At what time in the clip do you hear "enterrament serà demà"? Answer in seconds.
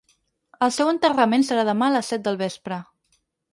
0.91-1.91